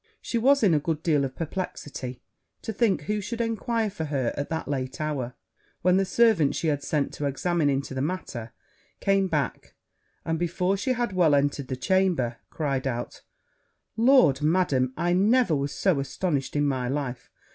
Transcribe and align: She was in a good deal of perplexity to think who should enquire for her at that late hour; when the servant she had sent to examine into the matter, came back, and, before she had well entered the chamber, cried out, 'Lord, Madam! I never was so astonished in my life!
She 0.19 0.39
was 0.39 0.63
in 0.63 0.73
a 0.73 0.79
good 0.79 1.03
deal 1.03 1.23
of 1.23 1.35
perplexity 1.35 2.23
to 2.63 2.73
think 2.73 3.01
who 3.03 3.21
should 3.21 3.39
enquire 3.39 3.91
for 3.91 4.05
her 4.05 4.33
at 4.35 4.49
that 4.49 4.67
late 4.67 4.99
hour; 4.99 5.35
when 5.83 5.97
the 5.97 6.05
servant 6.05 6.55
she 6.55 6.69
had 6.69 6.81
sent 6.81 7.13
to 7.13 7.27
examine 7.27 7.69
into 7.69 7.93
the 7.93 8.01
matter, 8.01 8.51
came 8.99 9.27
back, 9.27 9.75
and, 10.25 10.39
before 10.39 10.75
she 10.75 10.93
had 10.93 11.13
well 11.13 11.35
entered 11.35 11.67
the 11.67 11.75
chamber, 11.75 12.37
cried 12.49 12.87
out, 12.87 13.21
'Lord, 13.95 14.41
Madam! 14.41 14.91
I 14.97 15.13
never 15.13 15.55
was 15.55 15.71
so 15.71 15.99
astonished 15.99 16.55
in 16.55 16.65
my 16.65 16.87
life! 16.89 17.29